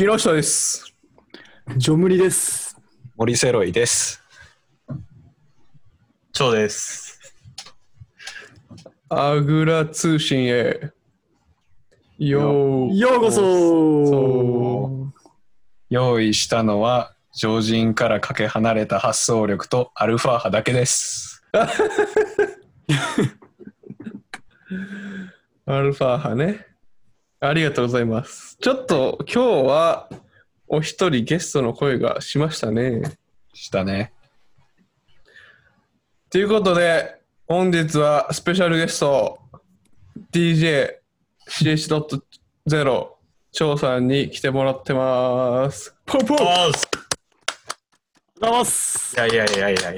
[0.00, 0.94] 木下です。
[1.76, 2.74] ジョムリです。
[3.18, 4.22] 森セロイです。
[6.32, 7.20] 超です。
[9.10, 10.90] アグラ通信へ。
[12.16, 15.12] ようようこそそ
[15.90, 21.44] 用意したのは常人からかけ離れた発想力とアルファ波だけです。
[25.66, 26.69] アルファ派ね。
[27.42, 28.58] ありがとうございます。
[28.60, 30.10] ちょっと今日は
[30.68, 33.00] お一人ゲストの声がしましたね。
[33.54, 34.12] したね。
[36.28, 39.38] ということで、本日はスペシャルゲスト
[40.32, 43.08] DJCH.0
[43.52, 45.94] 張さんに来てもらってます。
[46.04, 46.72] ポンポンあおはよう
[48.38, 49.16] ございます。
[49.16, 49.92] いやいやいやいやいや。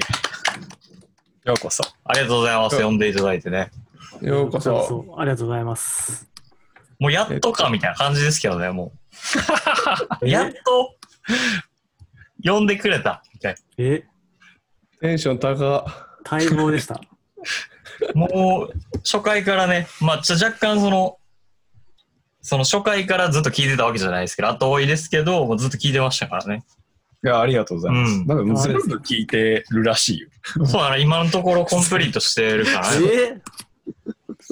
[1.45, 1.83] ようこそ。
[2.05, 2.81] ありがとうございます。
[2.81, 3.73] 呼んでいただいてね。
[4.21, 5.05] ようこそ。
[5.09, 6.32] うありがとうございます。
[7.03, 8.93] もうやっとかみたいな感じですけどね、も
[10.23, 10.23] う。
[10.29, 10.95] やっと
[12.45, 14.05] 呼んでくれたみたいえ、
[15.01, 15.85] テンション高。
[16.31, 16.95] 待望でした。
[16.95, 17.01] な。
[18.15, 21.19] もう初回からね、まあちょ若干その、
[22.41, 26.63] その初回からずっと聞いてたわけじゃないですけど、後追いですけど、もうずっと聞いてましたからね。
[27.25, 28.13] いや、ありがとうございます。
[28.13, 30.29] うんなんか全部聞いてるらしいよ。
[30.67, 33.07] そうだな、今のところコンプリートしてるからね。
[33.13, 33.41] え？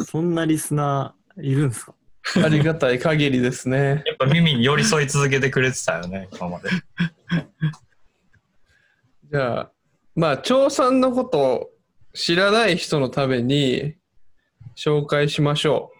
[0.04, 1.94] そんなリスナーいるんですか？
[2.44, 4.02] ありがたい限りですね。
[4.06, 6.70] やっぱ耳に寄り添い続けてくれてたよね、今まで。
[9.30, 9.72] じゃあ、
[10.14, 11.70] まあ、張さんのことを
[12.14, 13.94] 知らない人のために
[14.76, 15.92] 紹介しましょ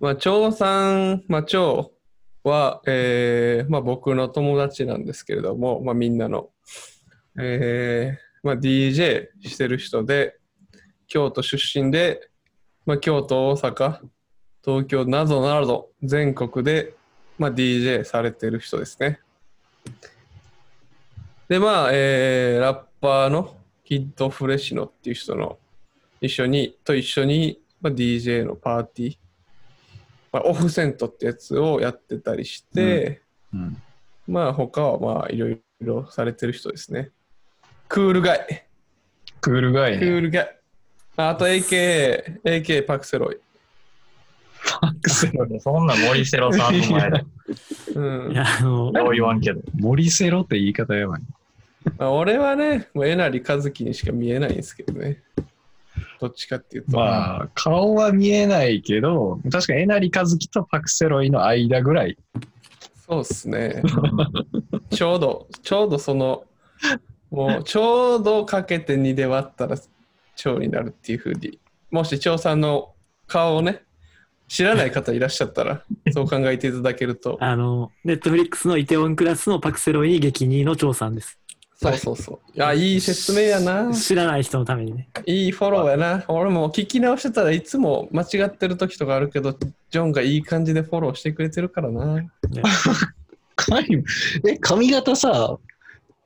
[0.00, 0.04] う。
[0.04, 1.92] まあ、張さん、まあ、張
[2.42, 6.50] は、えーまあ、僕の友達なんですけれども、まあ、みんなの、
[7.40, 10.36] えーまあ、DJ してる人で、
[11.06, 12.28] 京都出身で、
[12.84, 14.00] まあ、京都、大阪、
[14.64, 16.94] 東京などなど全国で、
[17.38, 19.20] まあ、DJ されてる人ですね。
[21.48, 25.58] で、まあ、えーラッパーのキッドフレシノっていう人の
[26.22, 29.16] 一緒に、と一緒に、まあ、DJ のパーティー、
[30.32, 33.20] まあ、オフセントってやつをやってたりして、
[33.52, 33.76] うん。
[34.26, 37.10] まあ、他はまあ、いろいろされてる人ですね。
[37.88, 38.66] クールガイ。
[39.42, 39.98] クールガイね。
[39.98, 40.58] クールガイ。
[41.16, 43.36] ああと AK、AK パクセロイ。
[45.60, 47.24] そんな森セロさんの前で。
[47.94, 48.34] うんい。
[48.34, 49.60] や、あの、よう言わんけど。
[49.74, 51.20] 森セロって言い方やばい。
[51.98, 55.22] まあ、俺はね、もうえなりかずきにしか見えないんですけどね。
[56.20, 56.96] どっちかっていうと。
[56.96, 62.16] まあ、顔は見えないけど、確かにえなりかずきとパクセロイの間ぐらい。
[63.06, 63.82] そうっすね。
[64.90, 66.44] ちょうど、ちょうどその、
[67.30, 69.76] もうちょうどかけて2で割ったら
[70.36, 71.58] 蝶になるっていうふうに、
[71.90, 72.94] もし蝶さんの
[73.26, 73.82] 顔をね、
[74.54, 75.82] 知らない方いらっしゃったら、
[76.12, 81.40] そう考えていただけると、あの、ネットフリックスのイテウォンクラスのパクセロイ激2の張さんです。
[81.74, 82.38] そうそうそう。
[82.56, 83.92] いや、いい説明やな。
[83.92, 85.08] 知らない人のためにね。
[85.26, 86.24] いいフォローやな。
[86.28, 89.58] 俺も聞き直してたらいつも間違ってる時とかあるけど、
[89.90, 92.22] ジョンがいい感じでフォローしてくれてるからな。
[94.46, 95.58] え、髪型さ、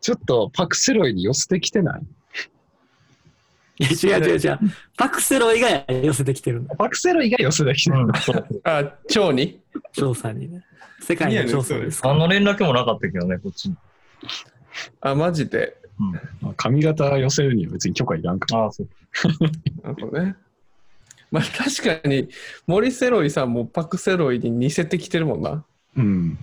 [0.03, 2.03] ちょっとパクセロイに寄せてきてない？
[3.81, 4.59] いや違う違う違う。
[4.97, 6.75] パクセロイが寄せてきてるんだ。
[6.77, 7.99] パクセロイが寄せてきてる。
[8.01, 8.47] うん、そう。
[8.65, 9.61] あ、蝶に？
[9.93, 10.65] 張さんにね。
[11.01, 13.77] 世界の張さんですか何の連絡もなかったけどね、こっちに。
[15.01, 15.77] あ、マジで？
[16.43, 16.55] うん。
[16.55, 18.65] 髪型寄せるには別に許可いらんから。
[18.65, 18.89] ああ、そう。
[19.83, 20.37] なるほどね。
[21.31, 22.29] まあ確かに
[22.67, 25.65] 森セロイさんもパクセロイに似せてきてるもんな。
[25.97, 26.39] うん。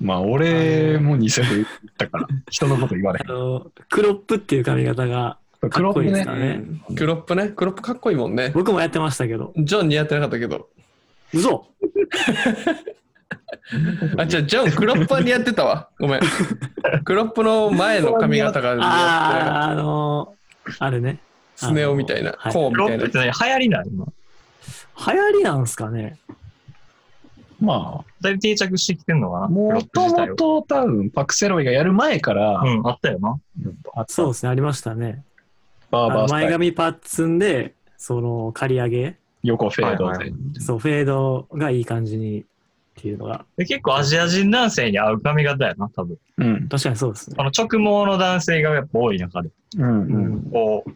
[0.00, 1.66] まあ、俺も似せて言っ
[1.98, 5.38] たから、 人のこと言われあの、クロップっていう髪型が。
[5.68, 6.34] クロップねかっこいいですか。
[6.34, 7.48] ねうんクロップね。
[7.48, 8.50] クロップかっこいいもんね。
[8.54, 9.52] 僕もやってましたけど。
[9.56, 10.68] ジョン似合ってなかったけど。
[11.34, 11.66] 嘘
[14.16, 15.88] あ、じゃあジョンクロップは似合ってたわ。
[15.98, 16.20] ごめん。
[17.04, 20.34] クロップの前の髪型が似合ってああ、あの
[20.78, 21.18] あれね。
[21.58, 21.66] た。
[21.66, 22.34] スネ夫みたいな。
[22.38, 23.10] はいコーンみたいなロップっ。
[23.10, 23.26] て何？
[23.26, 24.06] 流行りない今。
[24.06, 26.18] 流行りなんすかね
[27.58, 30.34] まだいぶ定着してきてんのかあ、なもともと。
[30.34, 33.38] と多分、パクセロイがやる前から、うん、あったよな。
[33.94, 35.24] あそうですね、ありましたね。
[35.90, 40.10] バーバースタイル、髪パッツンで、その、刈り上げ、横フェードで。
[40.10, 42.44] はいはいそう、フェードがいい感じにっ
[42.96, 46.18] ていうのが、で結構アジア人男性に合う髪型やな、多分。
[46.38, 46.68] うん。
[46.68, 47.44] 確かにそうですねこ。
[47.44, 49.84] の直毛の男性がやっぱ多い中で、うん。
[49.84, 49.88] う。
[49.88, 50.42] うんん。
[50.50, 50.90] こう、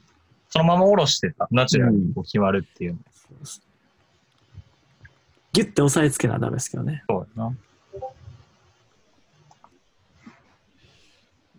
[0.51, 2.99] そのまま下ろしてた、ナチュラルにこう決まるっていうの。
[5.53, 7.05] ギュッて押さえつけなダメですけどね。
[7.09, 7.57] そうやな。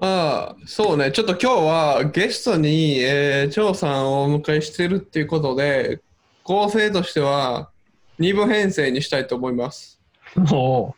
[0.05, 1.11] まあ、そうね。
[1.11, 5.99] ちょっと今日はゲストに、えー、張さんをお迎えしてるっていうことで、
[6.43, 7.71] 構成としては
[8.19, 9.99] 2部編成にしたいと思います。
[10.35, 10.95] も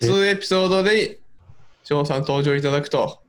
[0.00, 1.18] 2エピソードで、
[1.84, 3.20] 翔さん登場いただくと。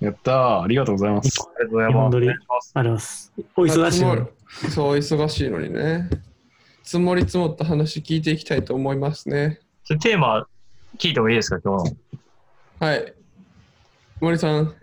[0.00, 0.60] やったー。
[0.60, 1.40] ありがとうございます。
[1.40, 2.16] ありがとうございます。
[2.18, 3.32] りますあります。
[3.56, 4.26] お忙しいのに。
[4.70, 6.10] そう、忙しいのにね。
[6.82, 9.60] 積もり積もった話聞いていきたいと思いますね。
[10.02, 10.46] テーマ
[10.98, 11.96] 聞いてもいいですか、今日の。
[12.86, 13.14] はい。
[14.20, 14.74] 森さん、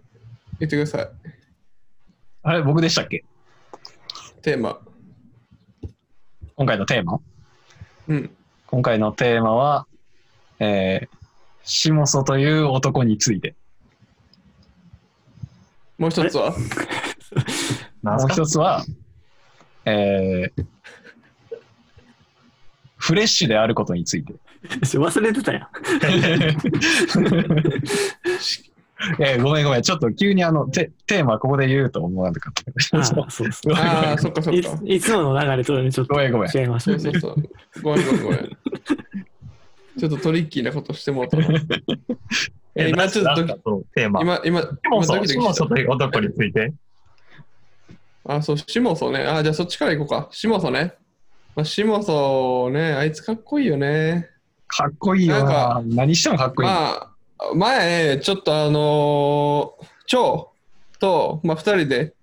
[0.60, 1.10] 言ってください。
[2.44, 3.24] あれ、僕でしたっけ？
[4.42, 4.80] テーマ。
[6.56, 7.20] 今回のテーマ？
[8.08, 8.36] うん。
[8.68, 9.88] 今回のテーマは、
[10.60, 11.18] えー、
[11.64, 13.56] シモソという男について。
[15.98, 16.54] もう一つは？
[18.02, 18.84] もう一つは、
[19.86, 20.66] えー、
[22.98, 24.34] フレッシュであることについて。
[24.98, 25.68] 忘れてたやん。
[29.20, 29.82] えーごめんごめん。
[29.82, 32.54] ちょっと急にあの、テテーマここで言うと思わなかっ
[32.92, 33.00] た。
[33.00, 34.78] あそう ああ、そっかそっいか。
[34.78, 36.58] ついつもの流れとね、ちょっとごめんごめん。
[36.58, 37.00] 違いましたね。
[37.00, 37.82] そうそうそう。
[37.82, 38.58] ごめんごめんごめん。
[40.00, 41.48] ちょっとトリッキーなことしてもうたな。
[42.76, 44.22] え今ちょっとなんかそのテーマ。
[44.22, 46.74] 今、今、今ソシモソという男について。
[48.26, 49.20] あ、そう、シモソね。
[49.20, 50.30] あ、じゃあそっちから行こうか。
[50.32, 50.94] シモソね。
[51.56, 54.30] まあ、シモソね、あいつかっこいいよね。
[54.68, 55.82] かっこいいよなんなか。
[55.86, 56.70] 何してもかっこいい。
[56.70, 57.11] まあ、
[57.56, 60.52] 前、ちょっとあのー、蝶
[61.00, 62.14] と、まあ、二人で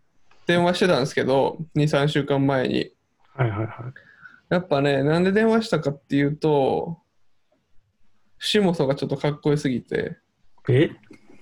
[0.46, 2.92] 電話してたんですけど、2、3週間前に。
[3.34, 3.68] はいはいはい。
[4.48, 6.98] やっぱね、なんで電話したかっていうと、
[8.38, 10.16] シモソがちょっとかっこよすぎて、
[10.68, 10.90] え？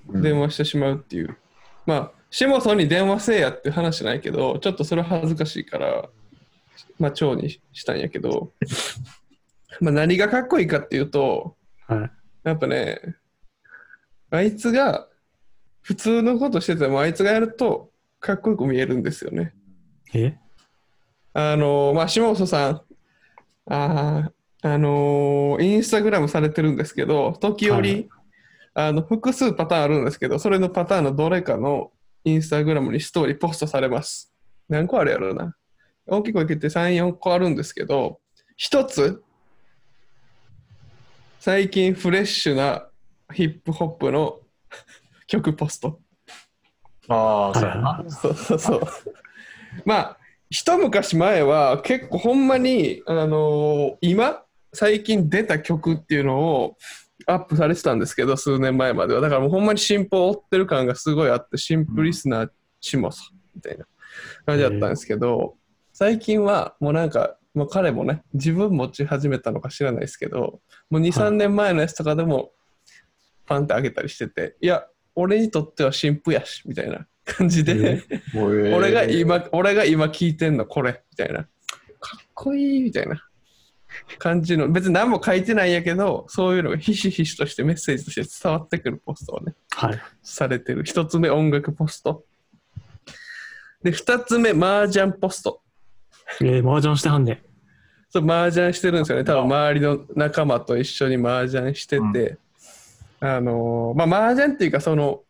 [0.08, 1.36] うん電話してしまうっていう。
[1.84, 6.08] まあ、シモソに電話せえやって話じゃないけど、ちょっとそれは恥ずかしいから、
[6.98, 8.52] まあ、蝶にしたんやけど、
[9.80, 11.56] まあ、何がかっこいいかっていうと、
[11.86, 12.10] はい。
[12.44, 13.00] やっぱね、
[14.30, 15.08] あいつが
[15.82, 17.90] 普通のことしてても、あいつがやると
[18.20, 19.54] かっこよく見えるんですよね。
[20.14, 20.36] え？
[21.32, 22.82] あのまあ、下本さん、
[23.66, 28.08] あーあのーインスタグラムされてるんですけど、時折、はい
[28.78, 31.92] あの複数パターンあるんですけど、それのパターンのどれかの
[32.24, 34.34] インスタグラムにストーリーポストされます。
[34.68, 35.56] 何個あるやろうな。
[36.06, 38.20] 大きく分けて3、4個あるんですけど、
[38.54, 39.22] 一つ、
[41.40, 42.86] 最近フレッシュな
[43.32, 44.40] ヒップホップの
[45.26, 46.00] 曲ポスト。
[47.08, 48.10] ああ、そうやはいな。
[48.10, 48.82] そうそうそう。
[49.84, 50.18] まあ、
[50.50, 54.42] 一昔前は結構ほんまに、あのー今、
[54.72, 56.76] 最近出た曲っていうのを
[57.26, 59.20] アップされてたんですけど、数年前までは。
[59.20, 62.48] だからもうほんまに進歩を追ってる感がすごいあって、シンプリスな
[62.80, 63.22] シモさ
[63.54, 63.86] みたいな
[64.44, 65.56] 感じだったんですけど、
[65.92, 72.52] 最近はもうなんか、もう彼もね、自分持ち始めたのか知らないですけど、もう2、はい3年前のやつとかでも、
[73.46, 78.02] パンって上げたりしてて、いや、俺にとっては新婦やし、みたいな感じで、
[78.36, 81.44] 俺が今、俺が今聞いてんのこれ、みたいな。
[82.00, 83.22] かっこいい、みたいな
[84.18, 90.00] 感じの、別に何も書いてないんやけど、そういうのがひしひしとしてメッセージとして伝わってくるポストをね、はい。
[90.22, 90.84] されてる。
[90.84, 92.24] 一つ目、音楽ポスト。
[93.82, 95.62] で、二つ目、麻雀ポスト。
[96.40, 97.42] えー、麻雀してはんね。
[98.10, 99.24] そう、麻雀してるんですよね。
[99.24, 102.38] 多分周りの仲間と一緒に麻雀してて、
[103.20, 105.22] あのーまあ、麻雀っていうか、その、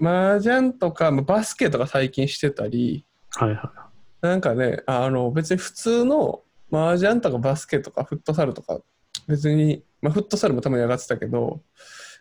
[0.00, 3.72] 麻雀とか、まあバスケとか最近してたり、はいは
[4.20, 6.42] なんかね、あの別に普通の
[6.72, 8.80] 麻雀とかバスケとかフットサルとか、
[9.26, 11.60] 別に、まあ、フットサルもたまに上がってたけど、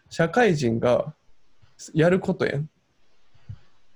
[0.10, 1.14] 社会人が
[1.94, 2.70] やることやん。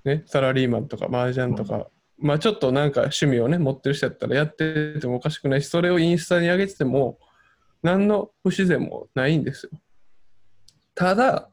[0.04, 1.88] ね、サラリーマンとか麻雀とか、
[2.18, 7.20] まあちょっとなんか趣味をね、持ってる人やったらやっててもおかしくないし、それをインスタに上げてても、
[7.84, 9.80] 何の不自然もないんですよ。
[10.96, 11.50] ただ、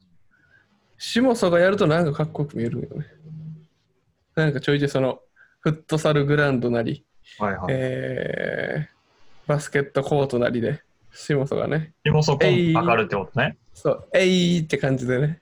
[0.97, 3.07] 下ソがやるとなんかかっこよく見えるよね。
[4.35, 5.21] なんかちょいちょいその、
[5.61, 7.05] フットサルグラウンドなり、
[7.39, 7.67] はいはい。
[7.71, 8.99] えー
[9.49, 13.57] バスケットコートなりで、下ソがね、でもそこえい上がるってことね。
[13.73, 15.41] そう、えいって感じでね、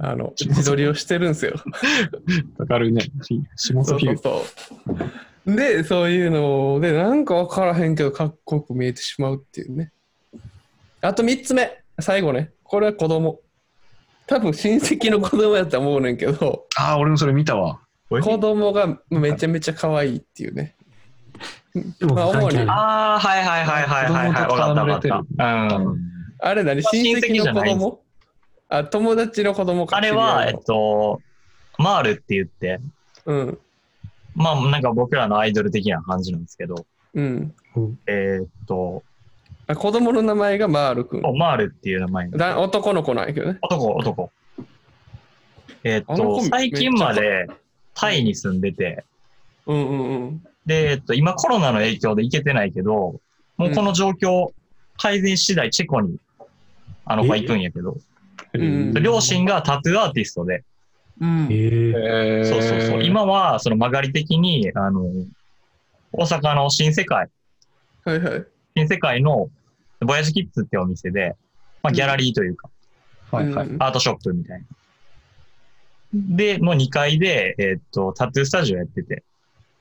[0.00, 1.54] あの、自撮りをしてるんですよ。
[2.58, 3.06] かかるね。
[3.56, 4.44] シモソフィーそう
[4.86, 4.96] そう
[5.46, 5.56] そう。
[5.56, 9.92] で、そういうので、なんか分からへんけど、かっこよく見えてしまうっていうね。
[11.00, 13.40] あと3つ目、最後ね、これは子供。
[14.26, 17.80] 多分親戚の子供やったと思うねんけど、ああ、俺もそれ見たわ。
[18.10, 20.74] 子供がめちゃめちゃ可愛いっていうね。
[21.98, 24.48] でもまあ主にあるああ、はいはいはいはいはいはい。
[24.48, 25.44] 子供とわかったわか戯れてるった。
[25.44, 25.98] うん。
[26.40, 26.82] あれ何？
[26.82, 28.00] まあ親戚の子親戚じゃない供？
[28.68, 31.22] あ、友達の子供かあれは、えっ知り合いのと、
[31.78, 32.80] マールって言って、
[33.24, 33.58] うん。
[34.34, 37.54] まあなんか僕らのアイドル的な感じなんですけど、うん。
[38.06, 39.02] えーっと、
[39.68, 41.20] あ子供の名前がマール君。
[41.36, 43.58] マールっていう名前だ男の子なんやけどね。
[43.62, 44.30] 男、男。
[45.84, 47.46] えーっあの子と、最近まで
[47.94, 49.04] タイに住んでて、
[49.66, 50.42] うんうんうん。
[50.64, 53.20] で、えっと、今コロナの影響で行けてないけど、
[53.58, 54.48] もうこの状況
[54.96, 56.16] 改善次第チェコに、
[57.04, 57.92] あの子は行くんやけど、
[58.54, 60.64] うん両親がタトゥーアーティストで、
[61.20, 61.48] うん。
[61.50, 63.04] えー、えーそうそうそう。
[63.04, 65.02] 今は、その曲がり的に、あの、
[66.12, 67.28] 大阪の新世界、
[68.04, 68.46] はいはい。
[68.74, 69.50] 新世界の
[70.00, 71.36] ボヤジキッズってお店で、
[71.82, 72.68] まあ、ギャラリーというか、
[73.30, 73.66] はいはい。
[73.68, 74.66] うんアートショップみたいな。
[76.14, 79.22] で、の2階で、えーっと、タトゥースタジオやってて、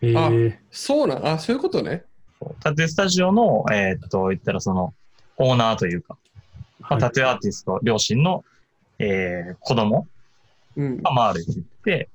[0.02, 2.04] えー、そうなん、あ、そういうことね。
[2.60, 4.94] タトゥースタジオの、えーっと、言ったらその、
[5.38, 6.18] オーナーというか、
[6.80, 8.44] まあ、はいタトゥーアーティスト、両親の、
[9.00, 10.08] えー子供
[10.76, 11.02] うん。
[11.02, 12.10] が回るって言って、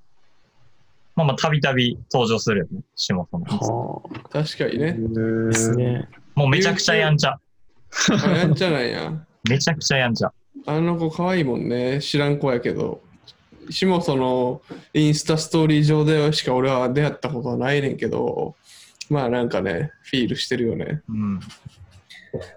[1.14, 3.47] まあまあ、たびたび登場するよね、下本の。
[3.47, 4.97] は確かにね。
[4.99, 6.09] あ、ですね。
[6.35, 7.38] もうめちゃくちゃやんちゃ。
[8.25, 9.26] あやんちゃなんや。
[9.49, 10.32] めちゃくちゃやんちゃ。
[10.66, 12.00] あの子可愛いもんね。
[12.00, 13.02] 知らん子やけど。
[13.70, 14.61] しもその
[14.92, 18.56] インスタストーリー上でしか俺は出会ったことはないねんけど、
[19.08, 21.02] まあなんかね、フィールしてるよね。
[21.08, 21.40] うん。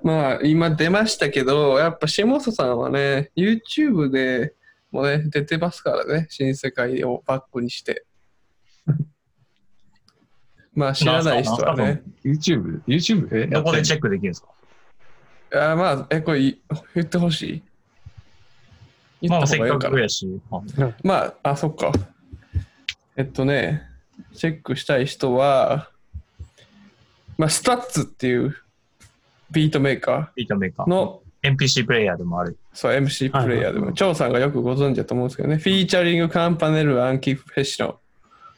[0.04, 4.54] まあ今出ましたけど、やっぱ下曽さんはね、YouTube で
[4.92, 8.06] もね、出てますからね、新世界をバックにして。
[10.74, 12.02] まあ知らない人はね。
[12.24, 12.82] YouTube?
[12.88, 13.30] YouTube?
[13.32, 14.50] えどこでチェェックできるんですか？
[15.56, 16.62] あまあ、え、これい
[16.94, 17.64] 言ってほしい？
[19.22, 20.28] 言まあ、せっかくやし。
[21.04, 21.92] まあ、あ、そっか。
[23.16, 23.84] えっとね、
[24.34, 25.90] チェックしたい人は、
[27.38, 28.56] まあ、 STUTS っていう
[29.52, 30.86] ビートメーカビートメーカー。
[30.86, 32.58] ーの NPC プレイヤーでもある。
[32.74, 38.00] そう MC プレイヤーでも、張さんがよくご存知だと思うんですけどね、フィーチャリングカンパネル・アンキ・フェッシノ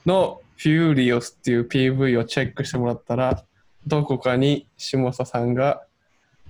[0.06, 3.44] のフューリオスっていう PV をチェックしてもらったら、
[3.86, 5.84] どこかに下佐さんが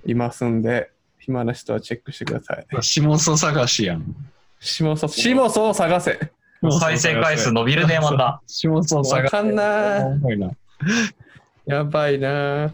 [0.06, 2.66] いますんで、暇な人はチェックしてください。
[2.82, 4.14] 下曽探しやん。
[4.60, 6.18] 下佐、下佐を探せ。
[6.80, 8.42] 再生回数伸びるね、また。
[8.46, 9.24] 下曽探し。
[9.24, 10.50] わかんな重いな。
[11.66, 12.72] やばいな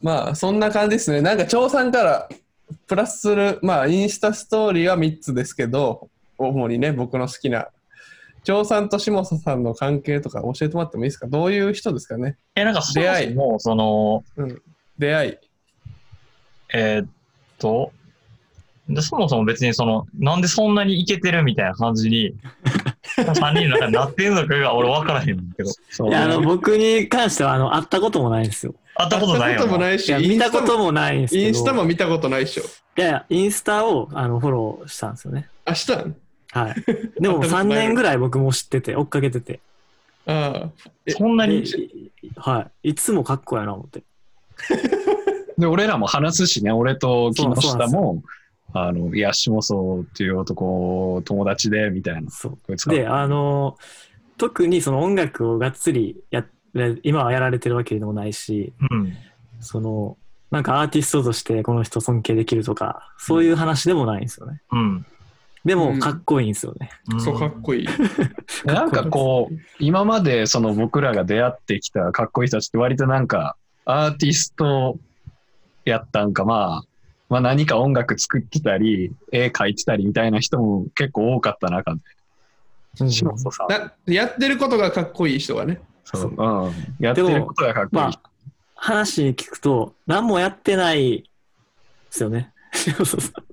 [0.00, 2.28] まあそんな感じですねなんか張さんから
[2.86, 7.68] プラスするまあインスタストーリーは3つですけど主にね僕の好きな
[8.42, 11.26] 張さんと下佐さんの関係とか教えてもらってもいいですか？
[11.26, 12.36] どういう人ですかね？
[12.54, 14.24] え、なんかそも出会いそも、その、
[14.98, 15.36] 出会い
[16.72, 17.08] えーっ
[17.58, 17.92] と、
[18.88, 22.34] でそもそも別にその、なんでそんなにイケてるみたいな感じに、
[23.18, 26.08] 3人の中になってんのかが俺分からへんけど。
[26.08, 28.74] いや、あの、僕に関しては、あの、会ったこともないんですよ。
[28.94, 29.86] 会ったことないよ会ったこともな。
[29.88, 31.36] ないし見たこともないんです。
[31.36, 35.48] インスタも見たことないっしょいやいや、インスタを、あの、フォローしたんですよね。
[35.66, 35.92] 明日
[36.52, 37.20] はい。
[37.20, 39.60] でも、3年ぐらい僕も知ってて、追っかけてて。
[40.26, 40.70] ああ
[41.06, 42.90] えでそんなに、いはい。
[42.90, 44.02] いつもかっこやな、思って。
[45.58, 48.22] で、俺らも話すしね、俺と木下も、
[48.72, 52.30] あの、いや、下曽っていう男、友達で、みたいな。
[52.30, 52.90] そう。
[52.90, 53.76] で、あの、
[54.36, 56.46] 特にその音楽をがっつりやっ
[57.02, 59.12] 今はやられてるわけでもないし、うん。
[59.60, 60.18] その、
[60.50, 64.60] なんかアーティストとしてこの人尊敬できるとか、そういう話でもないんですよね。
[64.70, 65.06] うん。
[65.64, 66.90] でも、うんかっこいいんですよね。
[67.12, 67.88] うんそうかっこいい
[68.64, 74.98] なんかこう、今までその僕らが出会ってきたかっこいい人たちって割となんか、アーティスト
[75.86, 76.88] やったんか、まあ、
[77.30, 82.00] まあ何か音楽作ってたり、絵描いてたりみたいな人も結構多かった中で、
[83.00, 83.68] うん下野さん。
[83.68, 86.72] なやってることがかっこいい人がねそう、うん。
[86.98, 88.20] やってることがかっこいいまあ。、
[88.74, 91.24] 話聞くと、何もやってないで
[92.10, 92.52] すよね。
[92.72, 93.44] そうそうそう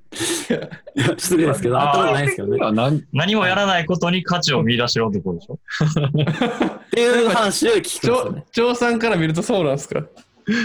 [0.96, 2.48] いや失礼ですけど、あー会ったことないですけど
[2.96, 3.04] ね。
[3.14, 5.58] 何もやらないことに価値を見出してる男でしょ？
[5.58, 8.46] っていう話を聞くね。
[8.54, 10.02] 張さんから見るとそうなんですか？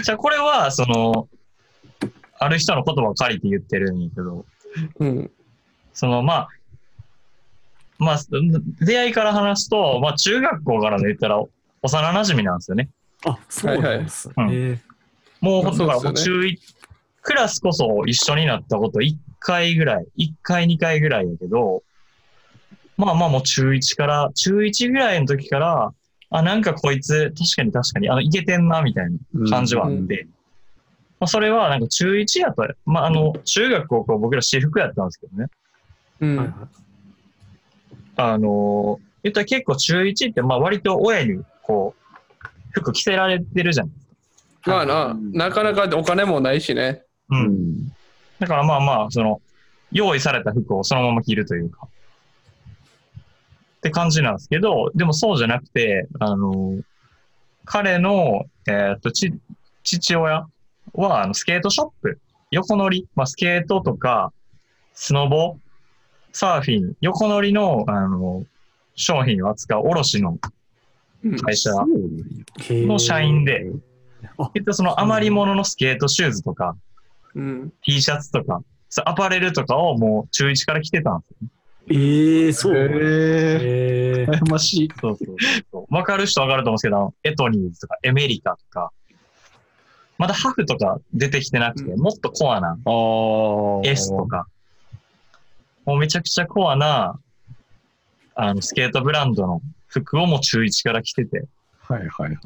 [0.05, 1.29] じゃあこれは、その、
[2.39, 4.45] ある人の言葉を借りて言ってるんやけど、
[5.01, 5.31] うん。
[5.93, 6.49] その、まあ、
[7.99, 8.19] まあ、
[8.81, 11.51] 出会いから話すと、まあ、中学校からの言ったら、幼
[11.83, 12.91] 馴染なんですよね。
[13.25, 14.29] あ、そうなんです。
[14.29, 14.35] ね。
[14.37, 14.57] はいはい。
[14.57, 14.73] え。
[14.73, 14.79] ー
[15.41, 16.61] もう、まあだから中一、
[17.23, 21.83] クラスこそ一緒になったこと1回ぐらい、1回2回ぐらいやけど、
[22.97, 25.93] まあまあもう中1から、中1ぐらいの時から、
[26.31, 30.27] あ、なんかこいつ、確かに確かに、あの、いけてんな、みたいな感じはあって、
[31.21, 35.47] まあそれはなんか中1やと、まああの、中学高校僕ら私服やったんですけどね。
[36.21, 36.57] うんはいはい
[38.21, 43.91] あのー言ったら結構中1って、まあ割と親に、こう、服着せられてるじゃん。
[44.65, 47.03] まあな、なかなかお金もないしね。
[47.31, 47.37] う。
[47.37, 47.93] うんん。
[48.39, 49.41] だからまあまあ、その、
[49.91, 51.89] 用意された服をそのまま着るというか、
[53.79, 56.79] って感じなんですけど、でもそうじゃなくて、あの、
[57.65, 59.33] 彼の、えーっと、ち、
[59.83, 60.47] 父親
[61.03, 64.33] は、あの、スケートショップ、横乗り、まあ、スケートとか、
[64.95, 65.57] スノボ、
[66.33, 68.45] サーフィン、横乗りの、あの、
[68.95, 70.39] 商品を扱う卸の
[71.25, 71.71] うん会社
[72.69, 73.67] の社員で、
[74.39, 76.77] あきっとその余り物のスケートシューズとか、
[77.35, 77.73] うん。
[77.83, 78.61] T シャツとか、
[79.05, 81.37] アパレルとかをもう中1から着てたんですよ。
[81.91, 82.77] ええそう。
[82.77, 82.89] へえ
[84.21, 84.31] ええ。
[84.31, 84.89] 羨ましい。
[85.01, 85.37] そうそう
[85.73, 85.95] そう。
[85.95, 88.93] わかる人わかると思うんですけど、エトニーズとかエメリカとか、
[90.19, 92.77] まだハフとか出てきてなくて、うんもっとコアな。
[93.85, 94.47] S とか、
[95.87, 97.19] もうめちゃくちゃコアな、
[98.35, 101.45] あの、スケートブランドの服をもう中1から着てて、
[101.89, 102.39] はいはいはい。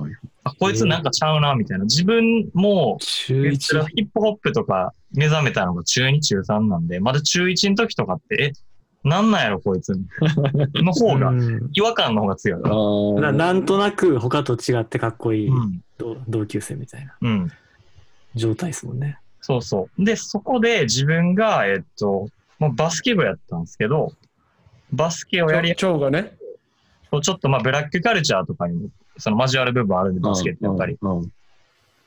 [0.44, 1.84] あ、こいつなんかちゃうな、みたいな。
[1.84, 3.88] 自分も、中言ったら1。
[3.88, 9.98] ヒップホップとか目覚めたのが中2、中3なんで、まだ中1の時とかって、え、なんなんやろ、こいつ。
[10.74, 12.60] の方が、うん違和感の方が強い。
[12.64, 15.82] あななんとなく他と違ってかっこいいうん。
[15.98, 17.50] 同同級生みたいなうん。
[18.34, 19.18] 状態ですもんね。
[19.40, 20.04] そうそう。
[20.04, 24.12] で、そこで自分が、えっと、もうバスケ部やったんですけど、
[24.92, 26.32] バスケをやり、蝶がね。
[27.22, 30.96] ちょっとまあブラックカルチャーとかにも、その交わる部分あるんで、バスケってやっぱり、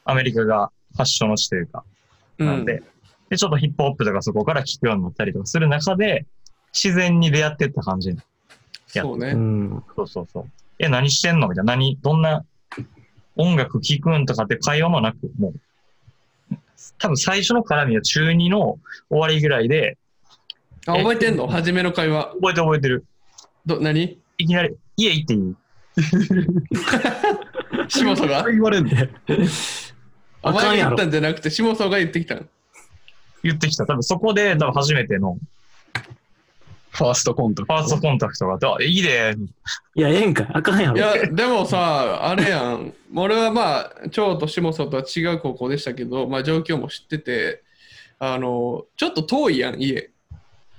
[0.05, 1.83] アメリカが発祥の地というか、
[2.39, 2.81] うんなんで、
[3.29, 6.25] で、ちょっとヒップホップとかそこから聞くようになったりとかする中で、
[6.73, 8.11] 自然に出会ってった感じ。
[8.11, 8.17] う
[8.87, 9.33] そうね。
[9.33, 9.83] ん。
[9.95, 10.45] そうそうそう。
[10.79, 11.47] え、何してんの？
[11.47, 11.73] みたいな。
[11.75, 12.43] 何、どんな
[13.35, 15.53] 音楽聴くんとかって会話もなく、もう、
[16.97, 18.79] 多分最初の絡みは中2の
[19.09, 19.97] 終わりぐらいで、
[20.87, 21.47] あ、覚えてんの？
[21.47, 22.31] 初めの会話。
[22.35, 23.05] 覚えて覚えてる。
[23.65, 24.19] ど、何？
[24.37, 25.55] いきなり、家行っていい？
[27.89, 28.43] 下本が？
[28.49, 28.91] 言われんの
[30.43, 32.47] お前が言ったんじゃなくて、下本が言ってきたん。
[33.43, 33.85] 言ってきた。
[33.85, 35.37] 多分そこで、多分初めての
[36.95, 37.73] ファーストコンタクト。
[37.73, 39.35] ファーストコンタクトがあって、あ、いいで、
[39.95, 40.47] いや、ええんかい。
[40.53, 40.97] あかんやろ。
[40.97, 42.93] いや、でもさ、あれやん。
[43.13, 47.63] 俺はまあ、蝶と下本とは違う高校でしたけど、まあ状況も知ってて、
[48.17, 50.09] あの、ちょっと遠いやん、家。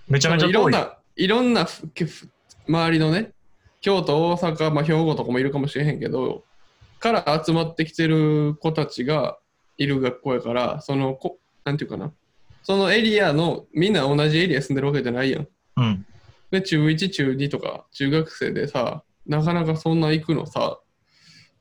[0.08, 0.50] めちゃめちゃ遠い。
[0.50, 2.28] いろんな、いろんなふふ
[2.68, 3.32] 周りのね、
[3.80, 6.44] 京都、大阪、まあ、兵庫とかもいるかもしれへんけど、
[6.98, 9.38] から集まってきてる子たちが
[9.76, 12.12] いる学校やから、そのこ、なんていうかな、
[12.62, 15.48] そのエリアの、みんな同じエリア住んでるわけじゃないやん。
[15.76, 16.06] うん。
[16.50, 20.78] で、中1、中2とか、中学生でさ、なかなかそんな行くのさ、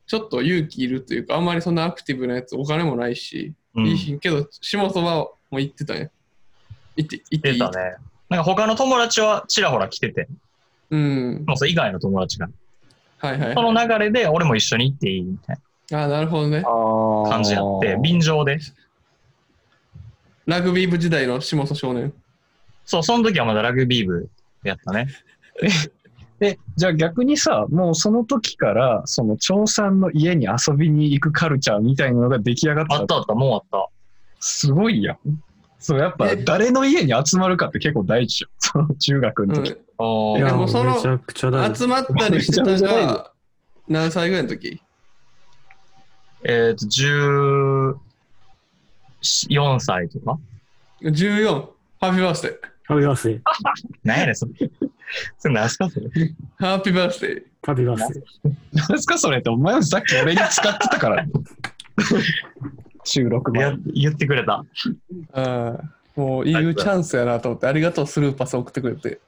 [0.08, 3.88] ちょっと勇気いるというか、あんまりそんなアクティブなやつ、お金もないし、うん。
[3.88, 6.10] いいしけど、下本はもう行ってたんや。
[6.96, 7.60] 行って、行っていい？
[7.60, 7.96] 出たね。
[8.30, 10.28] なんか他の友達はちらほら来てて、
[10.92, 11.46] うん。
[11.56, 12.48] それ以外の友達が。
[13.18, 13.74] はいはい、そはい。
[13.76, 15.58] の流れで俺も一緒に行っていいみたい
[15.94, 16.62] ああ、なるほどね。
[16.62, 18.60] な感じになって、便乗で。
[20.46, 22.14] ラグビー部時代の下本少年。
[22.86, 24.30] そう、その時はまだラグビー部
[24.64, 25.08] やったね。
[26.42, 32.96] え、じゃあ逆にさ、もうその時から、その長さんの家に遊びに行くカルチャーみたいなのが出来上がった？
[32.96, 33.88] あったあった、もうあった。
[34.42, 35.18] すごいやん。
[35.80, 36.36] そう、やっぱえ？
[36.36, 38.50] 誰の家に集まるかって結構大事よ。
[38.60, 39.72] その中学うんの時。
[39.72, 41.80] あいーや、でもそのめちゃくちゃ大事。
[41.84, 43.32] 集まったりしてためちゃめちゃ大が、
[43.88, 44.82] 何歳ぐらいの時？
[46.44, 47.96] えっ、と、14
[49.80, 50.38] 歳とか
[51.02, 51.70] ?14。
[52.02, 52.75] ハッピーバースデー。
[52.88, 53.42] ハッピーバースデー。
[54.04, 54.52] 何やねん、それ。
[55.40, 56.08] それ何すか、それ。
[56.58, 57.44] ハッピーバースデー。
[57.66, 58.54] ハッピーバースデー。
[58.90, 61.26] 何すかそれって、お前もさっき俺に使ってたから。
[63.04, 63.78] 収録や前。
[63.94, 64.64] 言ってくれた。
[65.34, 65.84] ああ、
[66.16, 69.20] もう言うチャンスやなと思って、ありがとう、スルーパス送ってくれて。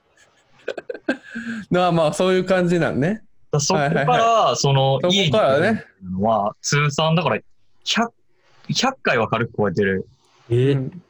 [1.71, 3.23] まあまあ、そういう感じなんね。
[3.51, 5.85] だそこから、その、そこからね
[6.19, 7.37] は、通算だから、
[7.85, 8.09] 100、
[8.69, 10.07] 100回は軽く超えてる。
[10.49, 11.01] えーうん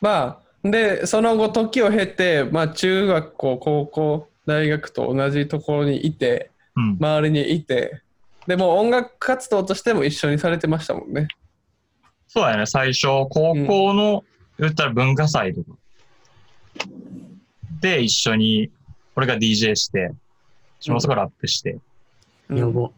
[0.00, 6.96] まあ、で、その後、時を経て、まあ、中学校、高校、大学と同じところにいて、うん。
[6.98, 8.02] 周りにいて、
[8.46, 11.28] でも音楽活動としても一緒にされてましたもんね。
[12.28, 14.24] そうやね、最初、高校の、
[14.58, 15.70] 言ったら文化祭とか。
[17.80, 18.70] で、一緒に、
[19.14, 20.12] 俺が DJ して、
[20.80, 21.72] 下本がラップして。
[22.48, 22.90] うんやば。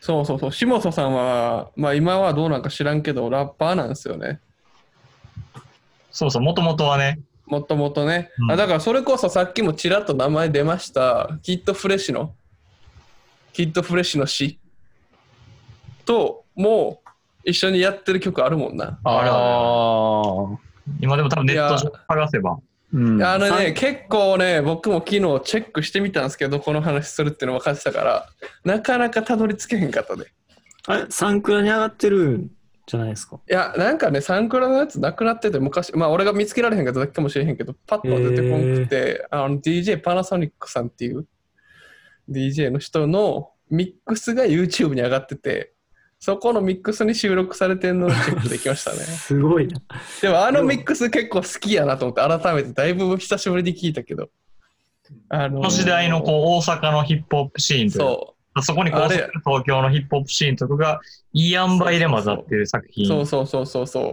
[0.00, 0.52] そうそうそう。
[0.52, 4.40] 下本さんは、まあ今はどうなんか知らんけど、ラッパーなんですよね。
[6.16, 8.56] そうそう、もともとはね、もともとね、うんあ。
[8.56, 12.34] だからそれこそさっきもちらっと名前出ました、キッドフレッシュの、
[13.52, 14.58] キッドフレッシュの詩
[16.06, 17.10] と、もう
[17.44, 18.98] 一緒にやってる曲あるもんな。
[19.04, 20.58] あれああ。
[21.00, 22.56] 今でも多分ネットい上探せば。
[22.94, 23.22] うん。
[23.22, 28.26] あのさね、結構ね、僕も昨日チェックしてみたんですけど、この話するっていうの分かってたから、
[28.64, 30.32] なかなかたどり着けへんかったで。
[30.86, 32.50] あれ、サンクラに上がってるん
[32.86, 33.40] じゃないですか。
[33.48, 41.26] いや、なんかね、サンクラのやつなくなってて、昔、まあ俺が見つけられへんかっただけかもしれへんけど、パッとは出てこんくて、あの DJ パナソニックさんっていう
[42.30, 45.72] DJ の人のミックスが YouTube に上がってて、
[46.20, 48.98] そこのミックスに収録されてるのをチェックできましたね。
[49.04, 49.80] すごいな。
[50.22, 54.30] でもあのミックス結構好きやなと思って、改めてだいぶ久しぶりに聞いたけど。
[55.28, 61.00] あのこの時代のこう大阪のヒップホップシーンというそそこにこう東京のヒップホップシーンとかが
[61.32, 64.12] いい塩梅で混ざってる作う、品だっそうそうそうそう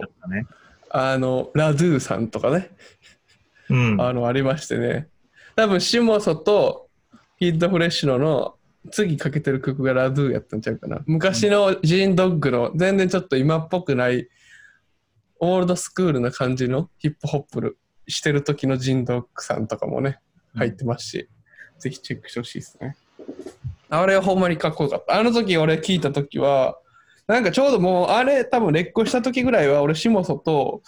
[0.90, 2.70] あの、ラドゥさんとかね、
[3.70, 4.00] うん。
[4.00, 5.08] あの、ありましてね。
[5.56, 6.88] 多分、シモソと
[7.38, 8.54] キッドフレッシュのの
[8.90, 11.00] 次かけてる曲がラドゥやったんちゃうかな。
[11.06, 14.28] 昔のジーンドッグの全然ちょっと今っぽくない、
[15.40, 17.76] オールドスクールな感じのヒップホップ
[18.06, 20.20] してる時のジーンドッグさんとかもね、
[20.54, 21.28] 入ってますし、
[21.78, 22.96] ぜひチェックしてほしいですね。
[23.90, 25.18] あれはほんまにかっこよかった。
[25.18, 26.78] あの時俺聞いた時は、
[27.26, 30.82] なんかちょうどもうあれ多分劣行した時ぐらいは俺シモソと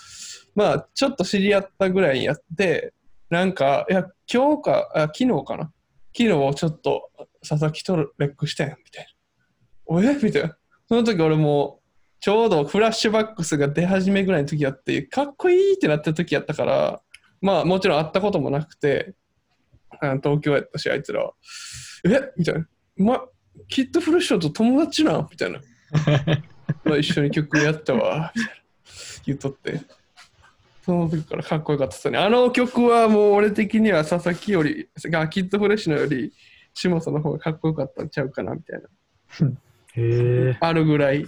[0.54, 2.92] まあちょっと知り合ったぐらいやって
[3.30, 5.72] なんかいや今日かあ昨日かな。
[6.18, 7.10] 昨日ちょっと
[7.46, 9.10] 佐々木とレックしたやんみたいな。
[9.86, 10.14] おえ？
[10.22, 10.56] みたいな。
[10.88, 11.80] その時俺も
[12.20, 17.02] ちょうどフラッシュバックスが出始めぐらいの時やってかっこいいってなった時やったから
[17.40, 19.14] まあもちろん会ったこともなくて
[20.22, 21.32] 東京やったしあいつらは。
[22.04, 22.32] え？
[22.36, 22.66] みたいな。
[22.96, 23.24] ま
[23.68, 25.28] キッドフレッシュと友達なん？
[25.30, 25.60] みたいな
[26.84, 28.60] まあ一緒に曲やったわ、みたいな
[29.26, 29.80] 言っとって。
[30.84, 32.18] その時からかっこよかったですね。
[32.18, 36.32] あの曲はもう俺的には佐々木より、がキッドフレッシュのより、
[36.74, 38.88] 下さんの方がかっこよかったんちゃうかなみたいな。
[39.48, 40.56] へえ。
[40.60, 41.26] あるぐらい、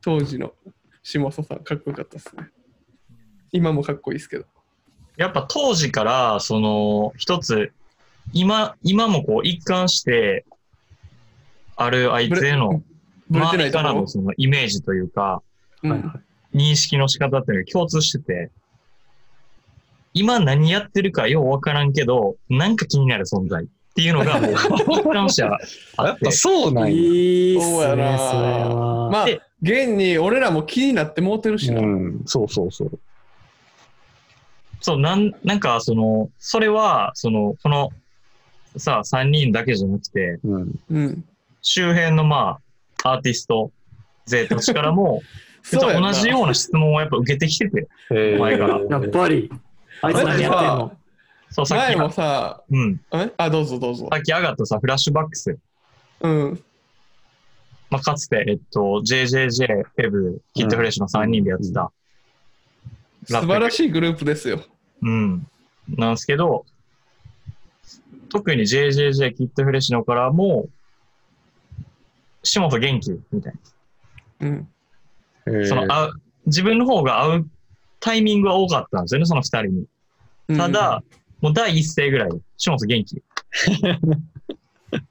[0.00, 0.54] 当時の
[1.02, 2.48] 下佐さんかっこよかったですね。
[3.52, 4.46] 今もかっこいいですけど。
[5.18, 7.72] やっぱ当時から、その、一つ、
[8.32, 10.46] 今、今もこう一貫して、
[11.76, 12.82] あるあいつへの、
[13.30, 15.42] 周りからのそのイメージというか、
[16.54, 18.50] 認識の仕方っていうのが共通してて、
[20.14, 26.90] 今何やってるかようわからんけど、なんか気になる存在っていうのがもう一貫してあっ、やってぱそうなんや。
[26.90, 29.10] いいっすそうやなね、それは。
[29.10, 31.82] まあで、現に俺らも気になってもうてるしな。
[31.82, 32.98] うん、そうそうそう。
[34.80, 37.90] そう、なん、なんかその、それは、その、この、
[38.78, 41.24] さ、3人だけじゃなくて、うん。
[41.66, 41.92] うん。
[41.92, 42.58] 周辺のま
[43.02, 43.72] あ、アーティスト
[44.26, 45.22] 勢たちからも、
[45.72, 47.88] 同じような質問をやっぱ受けてきてて、
[48.38, 49.50] 前からやっぱり、
[50.00, 50.96] あいつ何やってんの？
[51.50, 53.32] そう、さっき前も、さ、うん、え？
[53.36, 54.18] あ、どうぞどうぞさ。
[54.18, 55.58] っき上がったさ、フラッシュバックス、
[56.20, 56.62] うん。
[57.90, 61.92] まあ、かつて、えっと、JJJ、フェブ、キッドフレッシュの3人でやってた、
[63.26, 63.72] 素晴らい。
[63.72, 64.60] しいグループですよ。
[65.02, 65.46] うん。
[65.88, 66.64] なんですけど、
[68.28, 70.68] 特に JJJ、キッドフレッシュのからも、
[72.46, 73.10] 下本元気？
[73.32, 73.54] みたい
[74.40, 74.48] な。
[74.48, 74.68] うん。
[75.66, 76.12] その、会う、
[76.46, 77.50] 自分の方が会う
[78.00, 79.86] タイミングは多かったんですよね、その二人
[80.48, 80.56] に。
[80.56, 81.02] ただ、
[81.40, 83.16] もう第一声ぐらいで、下本元気。
[83.16, 83.22] う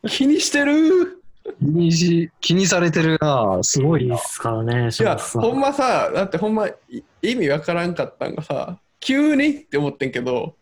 [0.08, 1.22] ん、気にしてる
[1.60, 4.24] 気にし、気にされてるなすごいないいっ。
[4.26, 5.18] すからね、いや。
[5.18, 6.76] ほんまさ、だってほんまい
[7.22, 10.56] 意味わからんかったんがさ、急にって思ってんけど、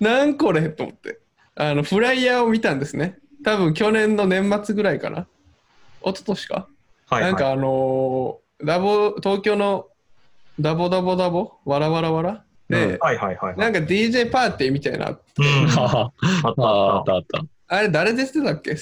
[0.00, 1.20] なんこれと思って。
[1.54, 3.18] あの、フライヤーを見たんですね。
[3.44, 5.26] 多分去年の年末ぐらいかな。
[6.04, 6.68] 一昨年か？
[7.08, 7.32] はい、はい。
[7.32, 9.86] なんかあのーダボ、東京の
[10.58, 12.44] ダボダボダボ、わらわらわら？
[12.68, 13.56] で、はいはいはい。
[13.56, 15.08] なんか DJ パーティーみたいな。
[15.08, 15.16] うん。
[15.78, 16.10] あ
[16.44, 17.42] あったあ、ああっったあった。
[17.68, 18.72] あれ誰出てたっけ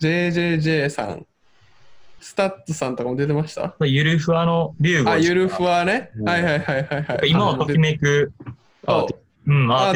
[0.00, 1.24] ?JJJ さん。
[2.20, 3.68] STUTS さんとかも出てました？
[3.70, 3.86] た。
[3.86, 6.10] ゆるふわの Ryugo あ、ゆるふわね。
[6.16, 7.30] うんはいはいはいはいはい。
[7.30, 8.32] 今をときめく、
[8.86, 9.14] アーテ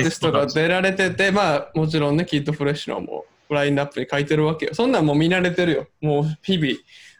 [0.04, 0.30] ィスト。
[0.30, 4.74] が出られてて、まあもちろんね、 KID FRESINO もうラインナップに書いてるわけよ。
[4.74, 5.86] そんなんもう見慣れてるよ。
[6.00, 6.74] もう日々、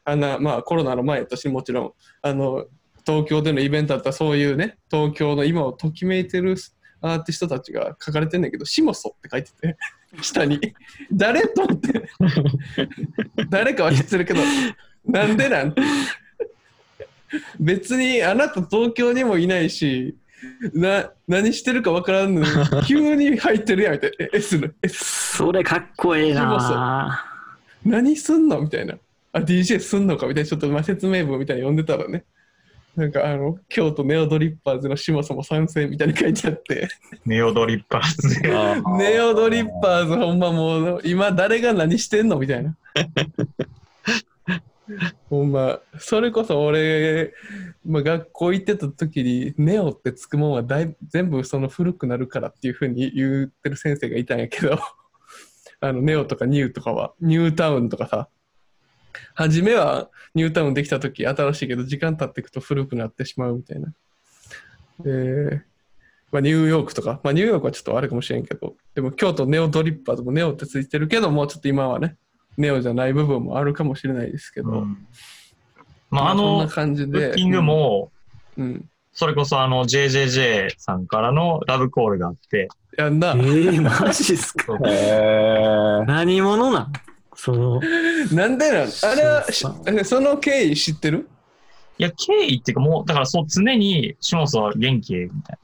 [0.04, 1.92] あんな、まあコロナの前としてもちろん、
[2.22, 2.66] あの、
[3.04, 6.56] 東京でのイベントだったらそういうね、東京の今をときめいてる
[7.00, 9.76] アーティストたちが書かれてんだけど、シモソって書いてて、
[10.22, 10.60] 下に。
[11.12, 12.08] 誰と思って。
[13.50, 14.40] 誰かは知ってるけど、
[15.06, 15.82] なんでなんて。
[17.58, 20.16] 別にあなた東京にもいないし、
[20.74, 22.46] な何してるかわからんのに
[22.86, 24.26] 急に入ってるやんみたいな。
[24.26, 27.24] え S の S それかっこええな
[27.84, 28.96] 何すんのみたいな。
[29.32, 32.24] あ、DJ すんのかみたいな、ちょっとまあ説明文みたいに読んでたらね。
[32.96, 36.88] なんかあの、京都ネオドリッパーズの島さんも参戦みたいに書いてあって、
[37.24, 38.40] ネオドリッパーズ
[38.98, 42.76] ネオドリッパーズほんまもう、今誰が何してんのみたいな。
[45.30, 47.32] ほんま、それこそ俺、
[47.84, 54.78] まあ、学校行ってた時に、ネオってつくもんはだい全部その古くなるからっていうふうに言ってる先生がいたんやけど、
[55.80, 58.28] あのネオとかニューとかは、ニュータウンとかさ、
[59.34, 63.94] 初めはニュータウンできた時新しいけど、時間経っていくと古くなってしまうみたいな。
[65.00, 65.62] で、
[66.30, 72.16] まあ、ニューヨークとか、まあ、ニューヨークはちょっとあれかもしれんけど、でも京都ネオドリッパーズもネオってついてるけど、もうちょっと今はね、
[72.56, 75.06] ネオじゃない部分もあるかもしれないですけど、うん。
[76.10, 78.10] まあ、あのな、感じで、ブッキングも、
[78.56, 78.84] うん、うん。
[79.12, 83.34] それこそあの JJJ さんからのラブコールがあって、やんな。
[83.36, 83.74] え。
[83.74, 84.78] えマジっすか？
[86.06, 86.92] 何者なん？
[87.34, 87.80] その、
[88.32, 88.88] なんでなん？
[88.88, 89.66] あれはし
[90.04, 91.28] その経緯知ってる？
[91.98, 95.58] いや、経緯っていうかもう、だからそう、常に、シモスは元気みたい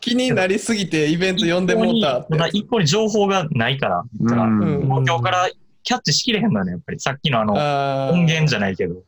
[0.00, 2.32] 気になりすぎてイベント呼んでもうたって。
[2.34, 2.38] な。
[2.38, 4.82] ただ一個に情報がないから、だからうん。
[4.82, 5.48] 東京から
[5.84, 7.00] キャッチしきれへんのよね、やっぱり。
[7.00, 7.54] さっきのあの、
[8.12, 9.02] 音源じゃないけど、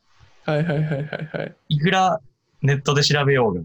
[0.45, 1.57] はいはいはいはいはい。
[1.71, 2.21] いくら
[2.63, 3.61] ネットで調べようが。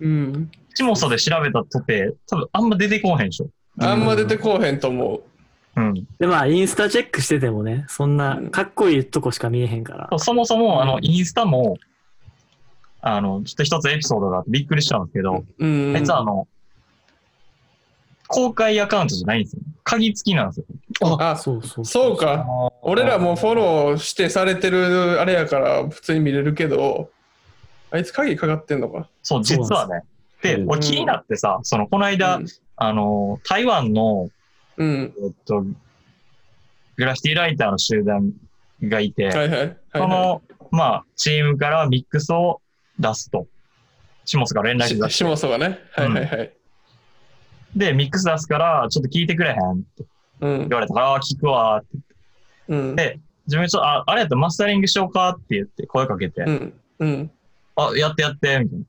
[0.00, 0.50] うん。
[0.74, 3.48] シモソで調べたとて、多分あんま出てこうへんでしょ。
[3.78, 5.80] あんま出てこうへんと思う。
[5.80, 5.94] うん。
[6.18, 10.18] で、まあ、インスタチェックしててもね、そんなかっこいいとこしか見えへんから。
[10.18, 11.76] そもそも、あの、うんインスタも、
[13.02, 15.94] あの、ちょっと一つエピソードがあってびっくりしたんですけど、うん。
[15.94, 16.48] あいつはあの、
[18.28, 19.62] 公開アカウントじゃないんですよ。
[19.84, 20.66] 鍵付きなんですよ。
[21.00, 21.84] あ、そうそう。
[21.84, 22.46] そうか。
[22.82, 27.10] 俺らもフォローしてされてるあれやから普通に見れるけど、
[27.90, 29.08] あいつ鍵かかってんのか？
[29.22, 30.02] そう、実はね。
[30.42, 34.28] で、うん俺気になってさ、その、この間、うんあの、台湾の、
[34.76, 35.14] うん。
[35.22, 35.64] えっと、
[36.96, 38.32] グラフィティライターの集団
[38.82, 39.58] がいて、はいはい。
[39.58, 42.60] はいそはの、まあ、チームからミックスを
[42.98, 43.46] 出すと。
[44.24, 44.78] シモスが連い。
[44.78, 45.78] 絡出しししもそがね。
[45.92, 46.52] はいはいはい。
[47.74, 49.58] で、ミックス出すから、ちょっと聞いてくれへんっ
[49.96, 50.06] てうん
[50.40, 50.68] 言。
[50.68, 51.98] われたから、ああー、聞くわーって。
[52.68, 52.96] うん。
[52.96, 56.74] で自分ちょっと、あ、あれやったらマスタリングしようかって言って声かけて、うん。
[56.98, 57.30] うん。
[57.76, 58.84] あ、やってやって、みたいな。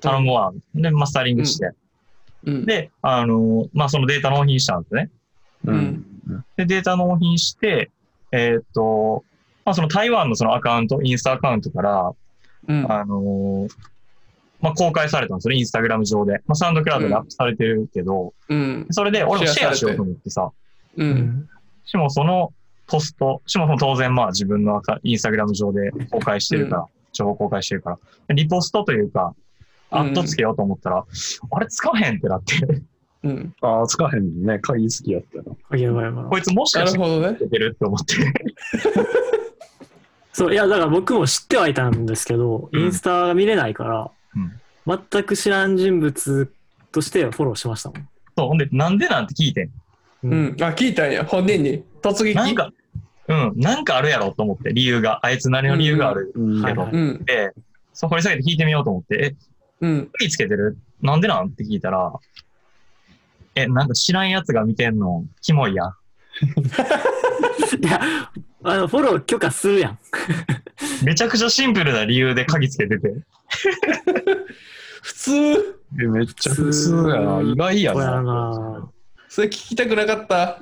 [0.00, 0.52] 頼むわ。
[0.74, 1.70] で、マスタリングして。
[2.44, 2.66] うん。
[2.66, 5.10] で、あのまあ、そのデータ納品したんですね。
[5.64, 6.04] うん
[6.56, 7.90] で、データ納品して、
[8.32, 9.24] えーっと、
[9.64, 12.12] まあ、その台湾のそのアカウント、インスタアカウントから、
[12.68, 12.92] うん。
[12.92, 13.68] あのー
[14.60, 16.42] まあ、公開されたんですよね、インスタグラム上で。
[16.46, 18.86] まあ、サウンドクラウドでアップされてるけど、うん。
[18.90, 20.50] それで俺もシェアしようと思ってさ、
[20.96, 21.04] う。
[21.04, 21.48] うんん。
[21.84, 22.52] しもその
[22.86, 27.98] ポスト、しもその当然まあ自分のインスタグラム上で公開してるから、情報公開してるか
[28.28, 29.34] ら、リポストというか、
[29.90, 31.04] アットつけようと思ったら、
[31.50, 32.82] あれつかへんってなって、
[33.22, 33.54] うん。
[33.60, 34.58] ああ、つかへんね。
[34.60, 35.44] 鍵好きやったら。
[35.70, 37.38] 鍵やばいやばいこいつもしなかしてるほどねつ。
[37.40, 38.14] けてるって思って。
[40.32, 44.52] そう、いや、だから僕も知ってはいたんですけど、うんインスタが見れないから、うん
[44.86, 46.52] 全く知らん人物
[46.90, 48.08] としてフォローしましたもん。
[48.36, 49.70] そう、ほんで、なんでなんて聞いてん。
[50.22, 50.56] うん。
[50.60, 51.24] あ、聞いたんや。
[51.24, 51.84] 本人に。
[52.02, 52.34] 突撃。
[52.34, 52.70] なんか、
[53.28, 55.24] うん、なんかあるやろと思って、理由が。
[55.24, 56.82] あいつ何の理由があるうんけど。
[56.82, 57.24] はいうん。
[57.24, 57.52] で、
[57.92, 59.36] そこに下げて聞いてみようと思って、
[59.80, 60.10] え、うん。
[60.12, 60.78] 鍵つけてる？
[61.00, 61.46] なんでなん？
[61.46, 62.12] って聞いたら、
[63.54, 65.88] え、なんか知らんやつが見てんの、キモいやん。
[65.88, 65.92] い
[67.86, 68.00] や、
[68.62, 69.98] あの、フォロー許可するやん。
[71.04, 73.08] めちゃくちゃシンプルな理由で鍵つけてて。
[75.02, 75.32] 普通。
[76.00, 77.40] えめっちゃ普通やな。
[77.42, 78.88] 意外やな。
[79.30, 80.60] なそれ聞きたくなかった。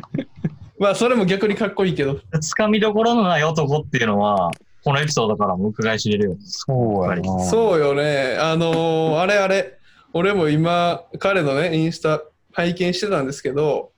[0.78, 2.20] まあ、それも逆にかっこいいけど。
[2.40, 4.50] つかみどころのない男っていうのは、
[4.84, 6.36] このエピソードからも伺い知れるよ。
[6.40, 7.44] そうやな。
[7.44, 8.36] そうよね。
[8.38, 9.78] あのーあれあれ。
[10.12, 13.92] 俺も今、彼のね、インスタ拝見してたんですけど、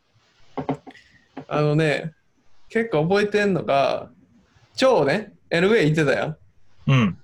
[1.48, 2.12] あのね、
[2.68, 4.10] 結構覚えてんのが、
[4.74, 6.36] 超ね、LA 行ってたやん。
[6.88, 7.18] うん。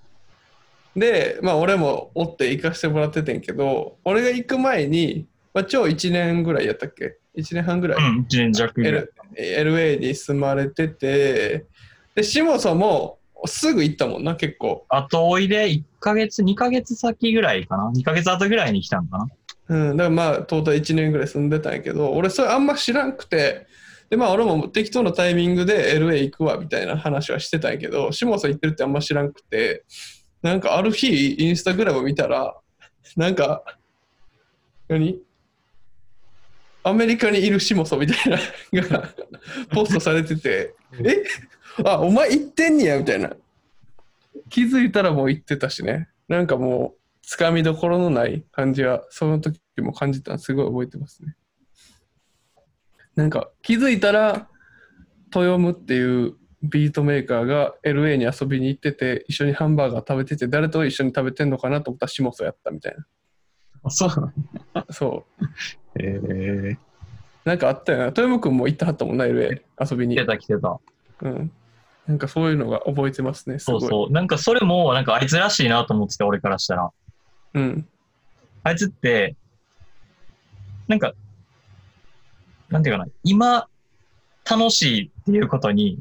[0.97, 9.09] で、まあ俺も追って行かせてもらっててんけど、俺が行く前に、まあ、超1年ぐらいやったっけ ?1 年半ぐらい、うん、一年弱ぐらい。
[9.37, 11.67] L LA に住まれてて、
[12.15, 14.85] で、下そもすぐ行ったもんな、結構。
[14.89, 19.27] あとおいで1ヶ月、2ヶ月先ぐらいかな ?2 ヶ月後ぐらいに来たんかな？
[19.69, 23.67] うん、だからまあ、トータル1年ぐらい住んでたんやけど、俺それあんま知らんくて、
[24.11, 29.85] で、まあ俺も適当なタイミングで LA 行くわみたいな話はしてたんやけど、下さん行ってるってあんま知らんくて、
[30.43, 32.57] なんかある日、インスタグラム見たら、
[33.17, 33.63] なんか、
[34.89, 35.21] 何？
[36.83, 38.39] アメリカにいる下ソみたいな
[38.73, 39.15] のが
[39.71, 41.23] ポストされてて、え？
[41.85, 43.33] あ、お前行ってんねやみたいな。
[44.49, 46.09] 気づいたらもう行ってたしね。
[46.29, 51.37] なんかもう、つかみどころのない感じは、その時も感じたのすごい覚えてますね。
[53.15, 54.49] なんか気づいたら、
[55.31, 62.97] トヨムっていうビートメーカーが LA に遊びに行ってて、一緒にハンバーガー食べてて、誰と一緒に食べてんのかなと思ったらシモソやったみたい
[63.83, 64.33] あそう。
[64.75, 64.87] な。
[64.91, 65.45] そう。
[65.99, 66.77] えー、
[67.45, 68.05] なんかあったよな。
[68.07, 70.27] 豊山君も行ってはったもんな、LA 遊びに来て。
[70.27, 70.81] た来てた。
[71.23, 71.51] うん。
[72.07, 73.59] なんかそういうのが覚えてますね。
[73.59, 73.81] すごい。
[73.81, 74.13] そうそう。
[74.13, 76.91] なんかそれも、なんかあいつらしいなと思ってて、俺からしたら。
[77.55, 77.87] うん。
[78.63, 79.37] あいつって、
[80.87, 81.13] なんか、
[82.71, 83.69] なんていうかな、今、
[84.51, 85.99] 楽しいっていうことに、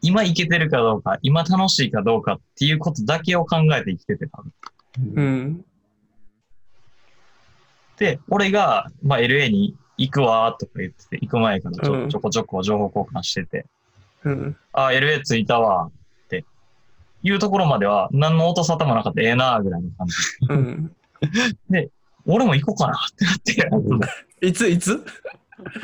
[0.00, 4.42] 今いけてるかどうか、今楽しいかどうかっていうことだけを考えて生きててた。
[5.14, 5.64] うん。
[7.98, 13.66] で、俺が、まあ、LA に行くわーとか言ってて、行く前からちうんょちょこちょこ情報交換してて、
[14.24, 14.56] うん。
[14.72, 15.92] あ、LA 着いたわーっ
[16.28, 16.44] て
[17.22, 20.14] いうところまでは、何の音沙汰もなかった、ええなーぐらいの感じ。
[20.48, 20.92] うん。
[22.26, 25.02] 俺も行こうかなってなって、 いついつ？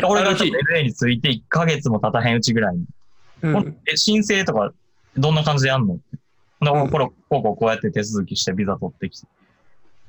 [0.04, 2.84] 俺があの日 LA に着いて1ヶ月も経たへんうちぐらいに。
[3.42, 3.76] うん。
[3.90, 4.72] え、申請とか、
[5.16, 5.96] どんな感じでやんの？
[5.96, 9.26] で、うんこれ、こうこうこうやって手続きしてビザ取ってきて、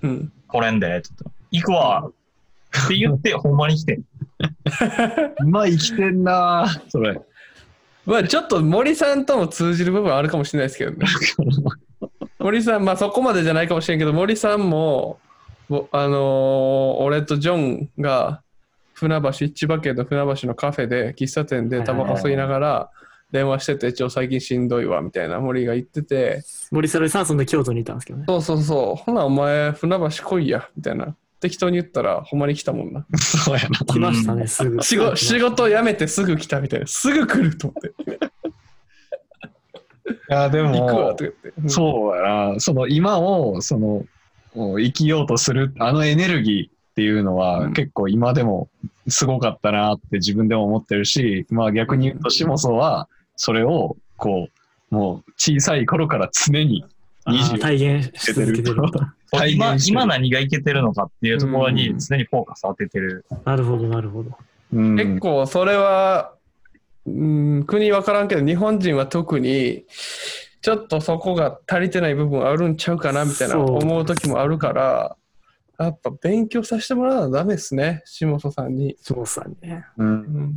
[0.02, 0.32] うん。
[0.48, 4.00] 来れんで、って言ったら、行くわって言って、ほんまに来て。
[5.46, 7.20] まあ生きてんなそれ。
[8.06, 11.06] まあちょっと森さんとも通じる部分あるかもしれないですけどね。
[12.40, 15.20] 森さん、まあそこまでじゃないかもしれんけど、森さんも、
[15.68, 18.42] ぼあのー俺とジョンが
[18.94, 22.90] 船橋、千葉県の船橋のカフェで、喫茶店でタバコ吸いながら
[23.36, 28.26] 電話してて、ちょ、最近しんどいわ、みたいな森が言ってて、森サルさんそんで京都にいたんですけどね。
[28.30, 31.18] そうそうそう、ほなお前船橋来いや、みたいな。
[31.42, 33.06] 適当に言ったら、ほんまに来たもんな。
[33.20, 33.80] そうやな。
[33.80, 34.82] 来ましたね、すぐ。
[34.82, 36.88] 仕事仕事辞めてすぐ来たみたいな。
[36.88, 38.26] すぐ来ると思って。
[40.08, 41.34] いや、で行くわ、って。
[41.62, 42.60] うんそうやな。
[42.60, 44.06] その今を、その、
[44.56, 48.70] 生きようとする、あのエネルギーっていうのは、うん結構今でも
[49.10, 54.50] すごかったなって自分でも思ってるし、まあ逆に言うと、シモソは、それを、こ
[54.92, 56.86] う、もう小さい頃から常に
[57.26, 58.72] あー20体現し続けて
[59.52, 63.26] 今今何がいけてるのかっていうところにうん常にフォーカス当ててる。
[63.44, 64.32] なるほど、なるほど。
[64.74, 64.96] うん。
[64.96, 66.34] 結構それは、
[67.06, 69.86] うん、国分からんけど日本人は特に
[70.62, 75.18] ちょっとそこが足りてない部分あるんちゃうかなみたいな思う時もあるから
[75.78, 79.86] やっぱ勉強させてもらわなダメですね下本さんに、そうさね。
[79.98, 80.08] うん。
[80.08, 80.54] うん、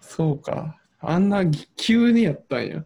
[0.00, 0.76] そうか
[1.10, 1.44] あんな
[1.76, 2.84] 急にやったんや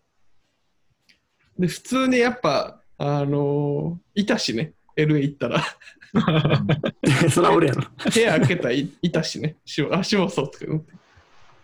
[1.59, 5.65] で普通にやっぱあのいたしね LA 行ったら
[7.31, 7.83] そら俺やろ。
[8.13, 10.93] 部屋開けたらいいたしねしあ下本とか言って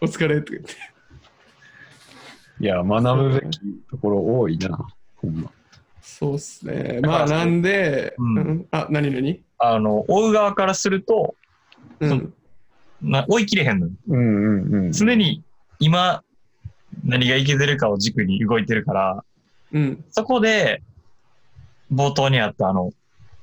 [0.01, 0.95] お疲れとか言って
[2.61, 3.59] いや、学ぶべき
[3.91, 4.79] ところ多いな。
[5.17, 5.51] ほんま。
[6.01, 7.01] そうっすね。
[7.03, 11.35] まあなんで、うんうんあ、何何あの、追う側からすると、
[12.01, 12.33] うん。
[13.03, 13.93] な追い切れへんのよ。
[14.09, 14.93] うんうんうん。
[14.93, 15.43] 常に
[15.81, 16.23] 今、
[17.05, 19.25] 何がいけてるかを軸に動いてるから、
[19.73, 20.05] うん。
[20.11, 20.83] そこで、
[21.93, 22.93] 冒頭にあったあの、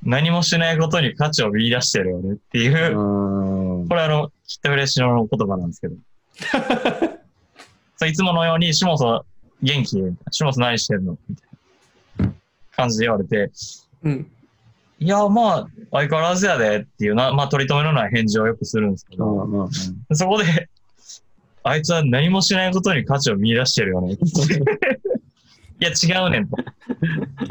[0.04, 5.96] 何もしないことに価値を見出してるよねっていう、うんこれあの、きっとフレッシュの言葉なんですけど。
[7.98, 9.26] そういつものように、シモソ
[9.62, 10.18] 元気みたいな。
[10.32, 11.46] シモソ何してるのみた
[12.24, 12.34] いな
[12.76, 13.52] 感じで言われて、
[14.04, 14.32] うん。
[15.00, 19.70] いや、まあ、相変わらずやでっていうな、まあ、取り留めのない返事をよくするんですけうど、んうん
[20.16, 20.70] そこで、
[21.64, 24.14] あいつは何もしないことに価値を見出してるよね。
[25.80, 26.58] いや、違うねんと。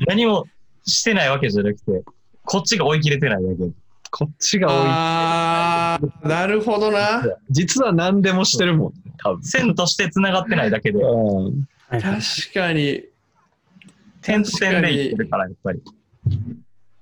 [0.07, 0.46] 何も
[0.85, 2.03] してないわけじゃなくて、
[2.44, 3.73] こっちが追い切れてないだけ。
[4.11, 4.75] こっちが多い。
[4.88, 7.23] あー、なるほどな。
[7.49, 9.42] 実は何でもしてるもんね、多分。
[9.42, 11.44] 線として繋がってないだけで、うん
[11.88, 13.05] はいはい確かに、
[14.23, 15.83] 点と点でいってるから、やっぱり。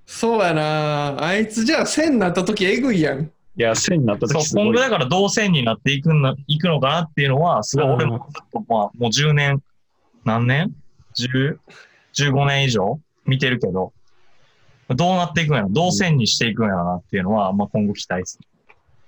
[0.07, 1.23] そうやな。
[1.23, 3.31] あいつじゃあ線になった時えぐいやん。
[3.59, 4.81] いや、線になったそう時、すごい今後。
[4.81, 9.62] だからどう線になっていくのいくのかなっていうのは、すごい俺もずっと、まあ、もう10年、
[10.25, 10.73] 何年
[11.18, 11.59] ?10、
[12.14, 13.01] 15年以上？
[13.27, 13.92] 見てるけど、
[14.88, 15.71] どうなっていくんやろ？
[15.71, 18.38] どう線にしていくんやろなっていうのは、まあ今後期待です。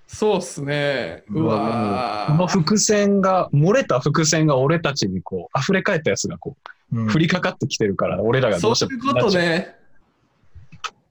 [0.08, 1.22] そうっすね。
[1.30, 6.56] ううわわこの伏線が、漏れた伏線が俺たちにこう、溢れ返ったやつがこ
[6.92, 8.92] う、降りかかってきてるから、俺らがどそううしても。
[8.92, 9.76] いうことね。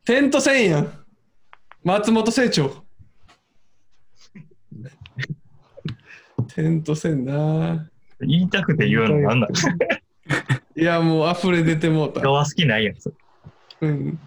[0.03, 0.91] 点と線やん。
[1.85, 2.88] 松本清張。
[6.59, 7.87] 点と線な。
[8.19, 9.47] 言いたくて言うのなんだ
[10.75, 12.19] いや、もう溢れ出てもうた。
[12.19, 13.13] 人は好きないやつ。
[13.81, 14.19] うん。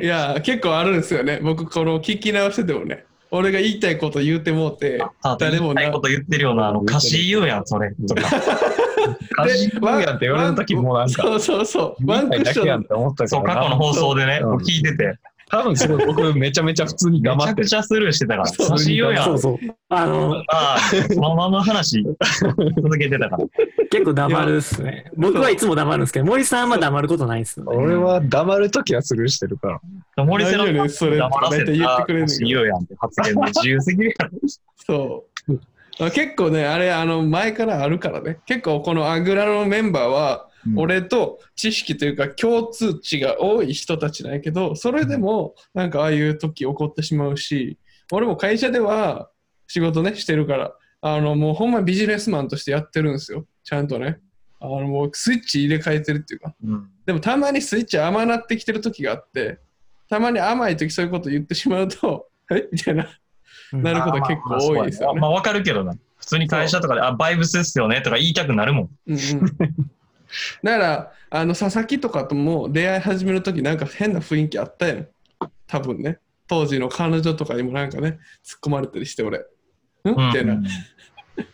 [0.00, 1.40] いや、結構あるんですよね。
[1.42, 3.04] 僕、この聞き直しててもね。
[3.30, 7.94] 俺が言いたいこと言うてもうて、あ誰もな言いたいこと言ってるような、あの、歌詞言うやん、それ。
[8.06, 8.28] とか。
[9.44, 12.06] 歌詞言うやんって言われる時もなんか、そうそうそう。
[12.06, 12.84] ワンクッだけやんっション。
[12.84, 15.14] て思ったそう、過去の放送でね、う聞いてて、
[15.54, 19.24] 多分すごい僕めちゃめちゃ普通にめ黙ってちゃくちゃスルーしてたから、そう歌詞言うやん。
[19.24, 19.58] そうそう。
[19.88, 20.78] あの、ああ、
[21.12, 23.44] そのまま話続けてたから。
[23.90, 25.12] 結構黙るっすね。
[25.16, 27.76] 僕はいつも黙るんですけど、森さんは黙ることないっすよね。
[27.76, 29.80] 俺は黙るときはスルーしてるか
[30.16, 30.24] ら。
[30.24, 34.30] 森瀬の何よねそれ黙らせ大体言ってくれんねんけど歌詞言うやんって発言で自由すぎるやろ。
[34.86, 35.60] そう。
[36.00, 38.38] あ結構ね、あれ、あの、前からあるからね。
[38.46, 47.78] 結構このアグラのメンバーは、俺と知識というか共通値が多い人たちなんやけど、それでもなんかああいう時起こってしまうし、
[48.12, 49.30] 俺も会社では
[49.66, 53.46] 仕事ね、してるから、あの、もうほんまビジネスマンとしてやってるんですよ。
[53.62, 54.20] ちゃんとね。
[54.60, 56.54] あの、もうスイッチ入れ替えてるっていうか。
[56.64, 59.58] うんでもたまにスイッチ甘なってきてる時があって、
[60.08, 62.66] たまに甘い時そういうこと言ってしまうと、 え？
[62.72, 63.08] みたいな、
[63.72, 65.30] うんなることが結構多いですよねまあ、。
[65.30, 65.94] わかるけどな。
[66.16, 68.90] 普通に会社とかで、あ、バイブスですよねとか言いたくなるもん。
[69.08, 69.20] うんうん、
[70.62, 75.08] だからあの佐々木とかとも出会い始める時なんか変な雰囲気あったやん
[75.66, 79.44] 多分ね当時の彼女とかにもなんかね突っ込まれたりして俺ん？
[80.04, 80.66] みたいな、うん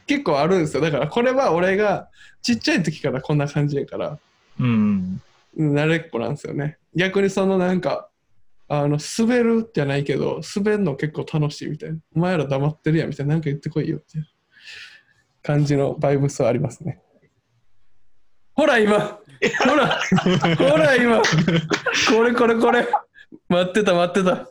[0.06, 2.10] 結構あるんですよだからこれは俺が
[2.42, 4.18] ちっちゃい時からこんな感じやから
[4.60, 5.22] うん。
[5.58, 6.78] 慣れっこなんですよね。
[6.94, 8.08] 逆にそのなんか、
[8.68, 11.98] あの、滑るじゃないけど、滑るの結構楽しいみたいな。
[12.14, 13.34] お前ら黙ってるやんみたいな。
[13.34, 14.26] なんか言ってこいよっていう
[15.42, 17.00] 感じのバイブスはありますね。
[18.60, 18.98] ほら今。
[18.98, 19.98] ほら。
[20.58, 21.22] ほら今。
[21.22, 22.86] これこれこれ。
[23.48, 24.46] 待ってた待ってた。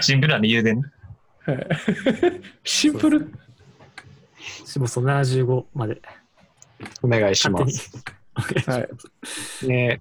[0.00, 0.82] シンプルな理由でね。
[1.46, 1.66] はい
[2.64, 3.32] シンプル？
[4.64, 6.00] しもそ75まで。
[7.02, 8.04] お願いし勝手にます。。
[8.36, 8.88] お願いしますはい。
[9.68, 10.00] ね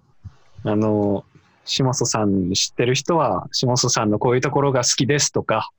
[0.66, 1.24] あの、
[1.66, 5.70] 下曽さん知ってる人は、下曽さんのこういうところが好きですとか、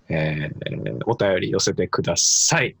[0.08, 2.76] えーお便り寄せてください。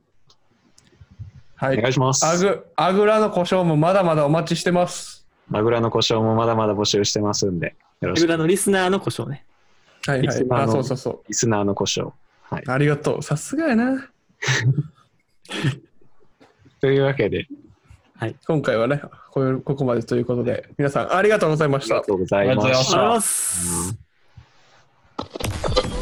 [1.56, 2.24] はいお願いします。
[2.26, 5.26] アグ、アグラの故障もまだまだお待ちしてます。
[5.48, 8.24] マグラの故障もまだまだ募集してますんで、よろしく。
[8.24, 9.44] 裏のリスナーの故障ね。
[10.06, 12.12] はいはいあ、のそうそうそリスナーの故障。
[12.42, 12.62] はい。
[12.66, 12.70] う。
[12.70, 13.22] ありがとう。
[13.22, 14.08] さすがやな。
[16.80, 17.46] というわけで、
[18.46, 19.00] 今回はね、
[19.30, 22.06] こういうここまでということで、皆さんありがとうございましたありが。
[22.06, 23.26] とうございまありがとうございまし。
[23.26, 23.78] し
[25.88, 25.93] た